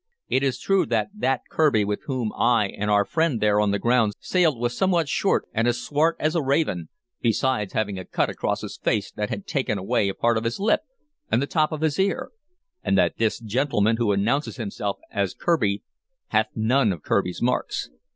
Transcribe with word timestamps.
"It 0.29 0.41
is 0.41 0.57
true 0.57 0.87
that 0.87 1.09
that 1.15 1.41
Kirby 1.51 1.85
with 1.85 2.01
whom 2.07 2.31
I 2.35 2.69
and 2.69 2.89
our 2.89 3.05
friend 3.05 3.39
there 3.39 3.59
on 3.61 3.69
the 3.69 3.77
ground 3.77 4.13
sailed 4.19 4.59
was 4.59 4.75
somewhat 4.75 5.07
short 5.07 5.45
and 5.53 5.67
as 5.67 5.79
swart 5.79 6.15
as 6.19 6.33
a 6.35 6.41
raven, 6.41 6.89
besides 7.21 7.73
having 7.73 7.99
a 7.99 8.05
cut 8.05 8.27
across 8.27 8.61
his 8.63 8.77
face 8.79 9.11
that 9.11 9.29
had 9.29 9.45
taken 9.45 9.77
away 9.77 10.09
a 10.09 10.15
part 10.15 10.37
of 10.39 10.43
his 10.43 10.59
lip 10.59 10.81
and 11.31 11.39
the 11.39 11.45
top 11.45 11.71
of 11.71 11.81
his 11.81 11.99
ear, 11.99 12.31
and 12.81 12.97
that 12.97 13.17
this 13.17 13.39
gentleman 13.39 13.97
who 13.97 14.11
announces 14.11 14.55
himself 14.57 14.97
as 15.11 15.35
Kirby 15.35 15.83
hath 16.29 16.47
none 16.55 16.91
of 16.91 17.03
Kirby's 17.03 17.39
marks. 17.43 17.91